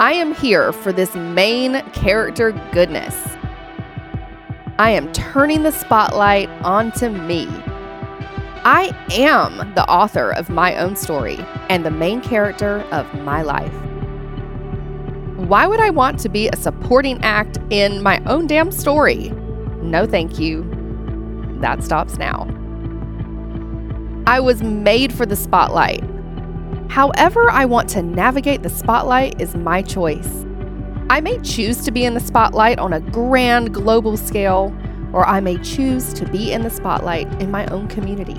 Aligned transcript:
I 0.00 0.14
am 0.14 0.34
here 0.34 0.72
for 0.72 0.94
this 0.94 1.14
main 1.14 1.82
character 1.90 2.52
goodness. 2.72 3.14
I 4.78 4.92
am 4.92 5.12
turning 5.12 5.62
the 5.62 5.72
spotlight 5.72 6.48
onto 6.64 7.10
me. 7.10 7.46
I 8.64 8.96
am 9.12 9.74
the 9.74 9.86
author 9.90 10.30
of 10.30 10.48
my 10.48 10.74
own 10.76 10.96
story 10.96 11.36
and 11.68 11.84
the 11.84 11.90
main 11.90 12.22
character 12.22 12.80
of 12.92 13.12
my 13.12 13.42
life. 13.42 13.74
Why 15.36 15.66
would 15.66 15.80
I 15.80 15.90
want 15.90 16.18
to 16.20 16.30
be 16.30 16.48
a 16.48 16.56
supporting 16.56 17.22
act 17.22 17.58
in 17.68 18.02
my 18.02 18.22
own 18.24 18.46
damn 18.46 18.72
story? 18.72 19.28
No, 19.82 20.06
thank 20.06 20.38
you. 20.38 20.62
That 21.60 21.84
stops 21.84 22.16
now. 22.16 22.48
I 24.26 24.40
was 24.40 24.62
made 24.62 25.12
for 25.12 25.26
the 25.26 25.36
spotlight. 25.36 26.02
However, 26.90 27.48
I 27.48 27.66
want 27.66 27.88
to 27.90 28.02
navigate 28.02 28.64
the 28.64 28.68
spotlight 28.68 29.40
is 29.40 29.54
my 29.54 29.80
choice. 29.80 30.44
I 31.08 31.20
may 31.20 31.38
choose 31.38 31.84
to 31.84 31.92
be 31.92 32.04
in 32.04 32.14
the 32.14 32.20
spotlight 32.20 32.80
on 32.80 32.92
a 32.92 33.00
grand 33.00 33.72
global 33.72 34.16
scale, 34.16 34.76
or 35.12 35.24
I 35.24 35.38
may 35.38 35.56
choose 35.58 36.12
to 36.14 36.26
be 36.26 36.52
in 36.52 36.62
the 36.62 36.68
spotlight 36.68 37.28
in 37.40 37.48
my 37.48 37.64
own 37.66 37.86
community. 37.86 38.36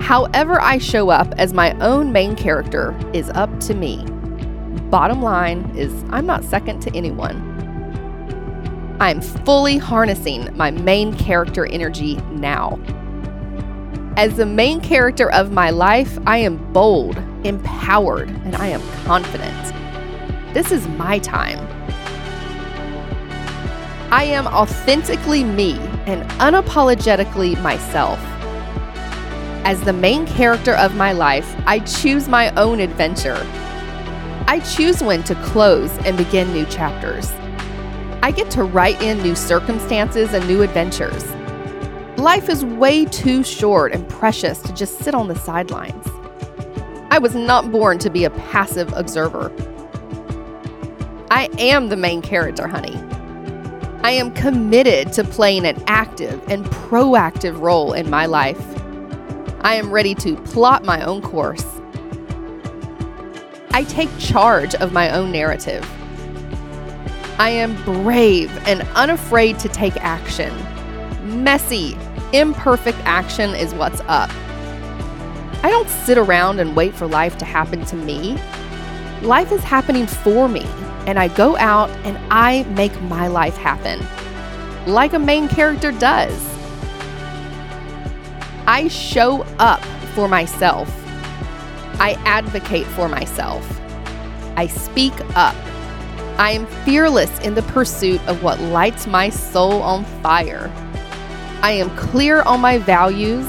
However, 0.00 0.60
I 0.60 0.78
show 0.78 1.10
up 1.10 1.34
as 1.36 1.52
my 1.52 1.72
own 1.80 2.12
main 2.12 2.36
character 2.36 2.96
is 3.12 3.28
up 3.30 3.58
to 3.60 3.74
me. 3.74 4.04
Bottom 4.88 5.20
line 5.20 5.76
is, 5.76 5.92
I'm 6.10 6.26
not 6.26 6.44
second 6.44 6.78
to 6.82 6.94
anyone. 6.94 7.50
I'm 9.00 9.20
fully 9.20 9.78
harnessing 9.78 10.56
my 10.56 10.70
main 10.70 11.12
character 11.16 11.66
energy 11.66 12.18
now. 12.30 12.78
As 14.16 14.36
the 14.36 14.46
main 14.46 14.80
character 14.80 15.28
of 15.32 15.50
my 15.50 15.70
life, 15.70 16.20
I 16.24 16.38
am 16.38 16.72
bold, 16.72 17.16
empowered, 17.42 18.28
and 18.28 18.54
I 18.54 18.68
am 18.68 18.80
confident. 19.04 19.74
This 20.54 20.70
is 20.70 20.86
my 20.86 21.18
time. 21.18 21.58
I 24.12 24.22
am 24.22 24.46
authentically 24.46 25.42
me 25.42 25.72
and 26.06 26.22
unapologetically 26.38 27.60
myself. 27.60 28.20
As 29.64 29.80
the 29.80 29.92
main 29.92 30.26
character 30.26 30.76
of 30.76 30.94
my 30.94 31.10
life, 31.10 31.52
I 31.66 31.80
choose 31.80 32.28
my 32.28 32.54
own 32.54 32.78
adventure. 32.78 33.44
I 34.46 34.60
choose 34.60 35.02
when 35.02 35.24
to 35.24 35.34
close 35.46 35.90
and 36.06 36.16
begin 36.16 36.52
new 36.52 36.66
chapters. 36.66 37.32
I 38.22 38.30
get 38.30 38.48
to 38.52 38.62
write 38.62 39.02
in 39.02 39.20
new 39.24 39.34
circumstances 39.34 40.34
and 40.34 40.46
new 40.46 40.62
adventures. 40.62 41.24
Life 42.24 42.48
is 42.48 42.64
way 42.64 43.04
too 43.04 43.44
short 43.44 43.92
and 43.92 44.08
precious 44.08 44.58
to 44.62 44.72
just 44.72 44.98
sit 45.00 45.14
on 45.14 45.28
the 45.28 45.34
sidelines. 45.34 46.06
I 47.10 47.18
was 47.18 47.34
not 47.34 47.70
born 47.70 47.98
to 47.98 48.08
be 48.08 48.24
a 48.24 48.30
passive 48.30 48.90
observer. 48.94 49.52
I 51.30 51.50
am 51.58 51.90
the 51.90 51.98
main 51.98 52.22
character, 52.22 52.66
honey. 52.66 52.96
I 54.02 54.12
am 54.12 54.32
committed 54.32 55.12
to 55.12 55.22
playing 55.22 55.66
an 55.66 55.84
active 55.86 56.42
and 56.48 56.64
proactive 56.64 57.60
role 57.60 57.92
in 57.92 58.08
my 58.08 58.24
life. 58.24 58.64
I 59.60 59.74
am 59.74 59.90
ready 59.90 60.14
to 60.14 60.34
plot 60.36 60.82
my 60.82 61.04
own 61.04 61.20
course. 61.20 61.66
I 63.72 63.84
take 63.86 64.08
charge 64.18 64.74
of 64.76 64.94
my 64.94 65.10
own 65.10 65.30
narrative. 65.30 65.86
I 67.38 67.50
am 67.50 67.76
brave 67.84 68.50
and 68.66 68.80
unafraid 68.94 69.58
to 69.58 69.68
take 69.68 69.96
action. 69.98 70.54
Messy, 71.44 71.98
imperfect 72.34 72.98
action 73.04 73.50
is 73.54 73.72
what's 73.74 74.00
up. 74.08 74.28
I 75.62 75.70
don't 75.70 75.88
sit 75.88 76.18
around 76.18 76.58
and 76.58 76.74
wait 76.74 76.92
for 76.92 77.06
life 77.06 77.38
to 77.38 77.44
happen 77.44 77.84
to 77.86 77.96
me. 77.96 78.36
Life 79.22 79.52
is 79.52 79.62
happening 79.62 80.06
for 80.06 80.48
me, 80.48 80.66
and 81.06 81.18
I 81.18 81.28
go 81.28 81.56
out 81.56 81.90
and 82.04 82.18
I 82.30 82.64
make 82.70 83.00
my 83.02 83.28
life 83.28 83.56
happen, 83.56 84.04
like 84.92 85.12
a 85.12 85.18
main 85.18 85.48
character 85.48 85.92
does. 85.92 86.34
I 88.66 88.88
show 88.88 89.42
up 89.60 89.82
for 90.14 90.26
myself. 90.26 90.88
I 92.00 92.20
advocate 92.24 92.86
for 92.88 93.08
myself. 93.08 93.64
I 94.56 94.66
speak 94.66 95.14
up. 95.36 95.54
I 96.36 96.50
am 96.50 96.66
fearless 96.84 97.38
in 97.40 97.54
the 97.54 97.62
pursuit 97.62 98.20
of 98.26 98.42
what 98.42 98.60
lights 98.60 99.06
my 99.06 99.28
soul 99.28 99.80
on 99.82 100.04
fire. 100.20 100.72
I 101.64 101.70
am 101.70 101.88
clear 101.96 102.42
on 102.42 102.60
my 102.60 102.76
values, 102.76 103.48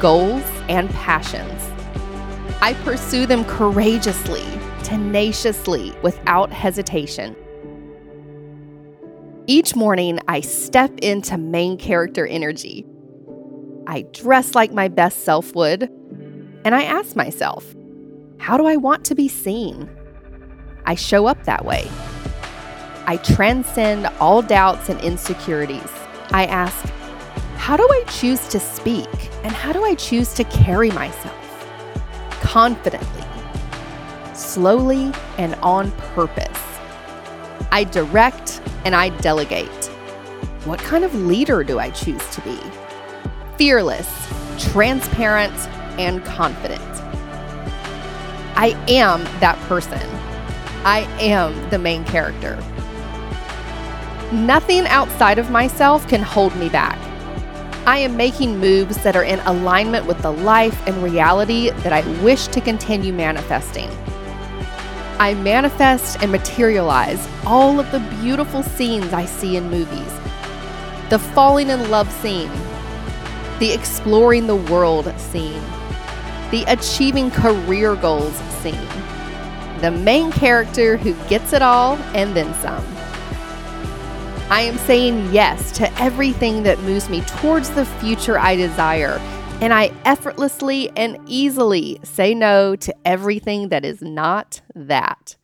goals, 0.00 0.42
and 0.68 0.90
passions. 0.90 1.62
I 2.60 2.74
pursue 2.82 3.26
them 3.26 3.44
courageously, 3.44 4.42
tenaciously, 4.82 5.94
without 6.02 6.50
hesitation. 6.52 7.36
Each 9.46 9.76
morning, 9.76 10.18
I 10.26 10.40
step 10.40 10.98
into 10.98 11.38
main 11.38 11.78
character 11.78 12.26
energy. 12.26 12.84
I 13.86 14.02
dress 14.10 14.56
like 14.56 14.72
my 14.72 14.88
best 14.88 15.22
self 15.22 15.54
would, 15.54 15.84
and 16.64 16.74
I 16.74 16.82
ask 16.82 17.14
myself, 17.14 17.72
how 18.38 18.56
do 18.56 18.66
I 18.66 18.74
want 18.74 19.04
to 19.04 19.14
be 19.14 19.28
seen? 19.28 19.88
I 20.86 20.96
show 20.96 21.26
up 21.26 21.44
that 21.44 21.64
way. 21.64 21.88
I 23.06 23.18
transcend 23.18 24.08
all 24.18 24.42
doubts 24.42 24.88
and 24.88 25.00
insecurities. 25.02 25.92
I 26.32 26.46
ask, 26.46 26.84
how 27.64 27.78
do 27.78 27.88
I 27.90 28.04
choose 28.08 28.46
to 28.48 28.60
speak? 28.60 29.08
And 29.42 29.50
how 29.50 29.72
do 29.72 29.82
I 29.82 29.94
choose 29.94 30.34
to 30.34 30.44
carry 30.44 30.90
myself? 30.90 31.34
Confidently, 32.42 33.24
slowly, 34.34 35.10
and 35.38 35.54
on 35.62 35.90
purpose. 36.14 36.60
I 37.72 37.84
direct 37.84 38.60
and 38.84 38.94
I 38.94 39.08
delegate. 39.20 39.86
What 40.66 40.78
kind 40.78 41.04
of 41.04 41.14
leader 41.14 41.64
do 41.64 41.78
I 41.78 41.88
choose 41.88 42.22
to 42.34 42.42
be? 42.42 42.60
Fearless, 43.56 44.10
transparent, 44.58 45.56
and 45.98 46.22
confident. 46.22 46.82
I 48.56 48.78
am 48.88 49.24
that 49.40 49.58
person. 49.70 50.06
I 50.84 51.08
am 51.18 51.70
the 51.70 51.78
main 51.78 52.04
character. 52.04 52.62
Nothing 54.32 54.86
outside 54.88 55.38
of 55.38 55.50
myself 55.50 56.06
can 56.08 56.20
hold 56.20 56.54
me 56.56 56.68
back. 56.68 56.98
I 57.86 57.98
am 57.98 58.16
making 58.16 58.60
moves 58.60 58.96
that 59.02 59.14
are 59.14 59.24
in 59.24 59.40
alignment 59.40 60.06
with 60.06 60.22
the 60.22 60.30
life 60.30 60.80
and 60.86 61.02
reality 61.02 61.68
that 61.68 61.92
I 61.92 62.00
wish 62.22 62.46
to 62.46 62.62
continue 62.62 63.12
manifesting. 63.12 63.90
I 65.18 65.34
manifest 65.34 66.22
and 66.22 66.32
materialize 66.32 67.28
all 67.44 67.78
of 67.78 67.92
the 67.92 68.00
beautiful 68.22 68.62
scenes 68.62 69.12
I 69.12 69.26
see 69.26 69.56
in 69.56 69.70
movies 69.70 70.12
the 71.10 71.18
falling 71.18 71.68
in 71.68 71.90
love 71.90 72.10
scene, 72.10 72.50
the 73.58 73.70
exploring 73.70 74.46
the 74.46 74.56
world 74.56 75.12
scene, 75.20 75.62
the 76.50 76.64
achieving 76.66 77.30
career 77.30 77.94
goals 77.96 78.34
scene, 78.62 78.88
the 79.80 79.90
main 79.90 80.32
character 80.32 80.96
who 80.96 81.12
gets 81.28 81.52
it 81.52 81.60
all 81.60 81.96
and 82.14 82.34
then 82.34 82.52
some. 82.54 83.03
I 84.54 84.60
am 84.60 84.78
saying 84.78 85.32
yes 85.32 85.72
to 85.78 85.92
everything 86.00 86.62
that 86.62 86.78
moves 86.82 87.10
me 87.10 87.22
towards 87.22 87.70
the 87.70 87.84
future 87.84 88.38
I 88.38 88.54
desire, 88.54 89.18
and 89.60 89.74
I 89.74 89.90
effortlessly 90.04 90.92
and 90.96 91.18
easily 91.26 91.98
say 92.04 92.34
no 92.34 92.76
to 92.76 92.94
everything 93.04 93.70
that 93.70 93.84
is 93.84 94.00
not 94.00 94.60
that. 94.76 95.34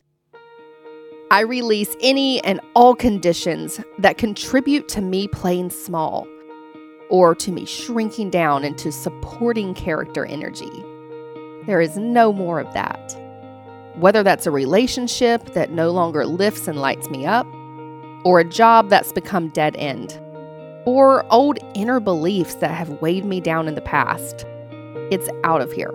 I 1.29 1.41
release 1.41 1.93
any 1.99 2.41
and 2.45 2.61
all 2.73 2.95
conditions 2.95 3.81
that 3.99 4.17
contribute 4.17 4.87
to 4.87 5.01
me 5.01 5.27
playing 5.27 5.71
small 5.71 6.25
or 7.09 7.35
to 7.35 7.51
me 7.51 7.65
shrinking 7.65 8.29
down 8.29 8.63
into 8.63 8.93
supporting 8.93 9.73
character 9.73 10.25
energy. 10.25 10.71
There 11.65 11.81
is 11.81 11.97
no 11.97 12.31
more 12.31 12.61
of 12.61 12.73
that. 12.75 13.17
Whether 13.97 14.23
that's 14.23 14.47
a 14.47 14.51
relationship 14.51 15.51
that 15.51 15.69
no 15.69 15.91
longer 15.91 16.25
lifts 16.25 16.69
and 16.69 16.79
lights 16.79 17.09
me 17.09 17.25
up, 17.25 17.45
or 18.23 18.39
a 18.39 18.43
job 18.43 18.89
that's 18.89 19.11
become 19.11 19.49
dead 19.49 19.75
end, 19.77 20.19
or 20.85 21.25
old 21.31 21.59
inner 21.73 21.99
beliefs 21.99 22.55
that 22.55 22.71
have 22.71 23.01
weighed 23.01 23.25
me 23.25 23.39
down 23.39 23.67
in 23.67 23.75
the 23.75 23.81
past. 23.81 24.45
It's 25.11 25.29
out 25.43 25.61
of 25.61 25.71
here. 25.71 25.93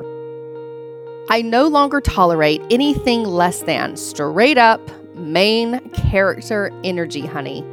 I 1.29 1.43
no 1.43 1.67
longer 1.67 2.01
tolerate 2.01 2.63
anything 2.71 3.25
less 3.25 3.63
than 3.63 3.97
straight 3.97 4.59
up 4.59 4.81
main 5.15 5.81
character 5.91 6.71
energy, 6.85 7.23
honey. 7.23 7.65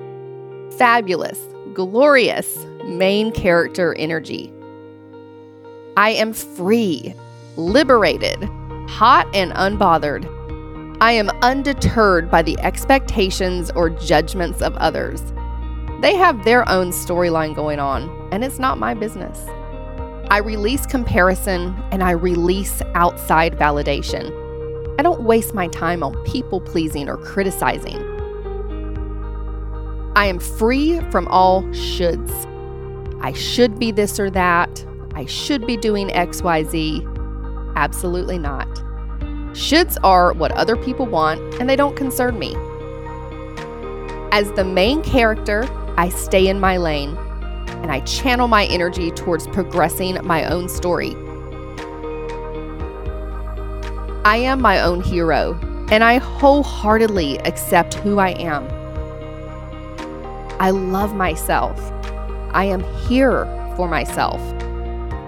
Fabulous, 0.77 1.39
glorious 1.73 2.65
main 2.85 3.31
character 3.31 3.93
energy. 3.95 4.51
I 5.97 6.11
am 6.11 6.33
free, 6.33 7.13
liberated, 7.57 8.43
hot 8.89 9.27
and 9.35 9.51
unbothered 9.51 10.25
I 11.03 11.11
am 11.11 11.29
undeterred 11.41 12.31
by 12.31 12.43
the 12.43 12.57
expectations 12.61 13.69
or 13.75 13.89
judgments 13.89 14.61
of 14.61 14.73
others. 14.77 15.21
They 15.99 16.15
have 16.15 16.45
their 16.45 16.67
own 16.69 16.91
storyline 16.91 17.53
going 17.53 17.77
on, 17.77 18.29
and 18.31 18.41
it's 18.41 18.57
not 18.57 18.77
my 18.77 18.93
business. 18.93 19.37
I 20.29 20.37
release 20.37 20.85
comparison 20.85 21.75
and 21.91 22.03
I 22.03 22.11
release 22.11 22.81
outside 22.95 23.57
validation. 23.57 24.31
I 24.97 25.03
don't 25.03 25.23
waste 25.23 25.53
my 25.53 25.67
time 25.67 26.03
on 26.03 26.15
people 26.23 26.61
pleasing 26.61 27.09
or 27.09 27.17
criticizing. 27.17 27.97
I 30.15 30.27
am 30.27 30.39
free 30.39 31.01
from 31.11 31.27
all 31.27 31.63
shoulds. 31.63 32.31
I 33.21 33.33
should 33.33 33.77
be 33.77 33.91
this 33.91 34.21
or 34.21 34.29
that. 34.29 34.85
I 35.15 35.25
should 35.25 35.67
be 35.67 35.75
doing 35.75 36.07
XYZ. 36.11 37.73
Absolutely 37.75 38.39
not. 38.39 38.82
Shoulds 39.53 39.97
are 40.03 40.33
what 40.33 40.51
other 40.51 40.75
people 40.75 41.05
want, 41.05 41.39
and 41.55 41.69
they 41.69 41.75
don't 41.75 41.95
concern 41.95 42.37
me. 42.37 42.55
As 44.31 44.51
the 44.53 44.63
main 44.63 45.01
character, 45.03 45.67
I 45.97 46.09
stay 46.09 46.47
in 46.47 46.59
my 46.59 46.77
lane 46.77 47.17
and 47.83 47.91
I 47.91 47.99
channel 48.01 48.47
my 48.47 48.65
energy 48.65 49.11
towards 49.11 49.45
progressing 49.47 50.17
my 50.25 50.45
own 50.45 50.69
story. 50.69 51.15
I 54.25 54.37
am 54.37 54.61
my 54.61 54.79
own 54.81 55.01
hero, 55.01 55.59
and 55.91 56.01
I 56.01 56.17
wholeheartedly 56.17 57.39
accept 57.39 57.95
who 57.95 58.19
I 58.19 58.29
am. 58.29 58.65
I 60.61 60.69
love 60.69 61.13
myself. 61.13 61.77
I 62.53 62.63
am 62.63 62.83
here 63.05 63.43
for 63.75 63.89
myself. 63.89 64.39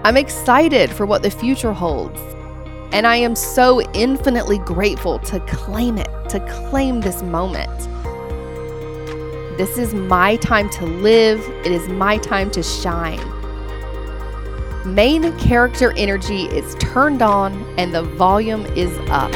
I'm 0.02 0.16
excited 0.16 0.90
for 0.90 1.04
what 1.04 1.22
the 1.22 1.30
future 1.30 1.74
holds. 1.74 2.18
And 2.96 3.06
I 3.06 3.16
am 3.16 3.36
so 3.36 3.82
infinitely 3.92 4.56
grateful 4.56 5.18
to 5.18 5.38
claim 5.40 5.98
it, 5.98 6.08
to 6.30 6.40
claim 6.70 7.02
this 7.02 7.22
moment. 7.22 7.78
This 9.58 9.76
is 9.76 9.92
my 9.92 10.36
time 10.36 10.70
to 10.70 10.86
live, 10.86 11.38
it 11.66 11.72
is 11.72 11.86
my 11.88 12.16
time 12.16 12.50
to 12.52 12.62
shine. 12.62 13.20
Main 14.86 15.36
character 15.36 15.92
energy 15.98 16.44
is 16.44 16.74
turned 16.76 17.20
on 17.20 17.52
and 17.76 17.94
the 17.94 18.02
volume 18.02 18.64
is 18.74 18.96
up. 19.10 19.30